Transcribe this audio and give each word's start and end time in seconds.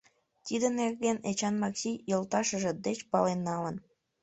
Тиде 0.45 0.67
нерген 0.79 1.17
Эчан 1.29 1.55
Макси 1.61 1.91
йолташыже 2.09 2.71
деч 2.85 2.99
пален 3.11 3.39
налын. 3.47 3.75